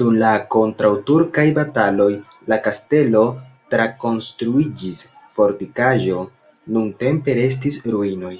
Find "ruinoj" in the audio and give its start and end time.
7.98-8.38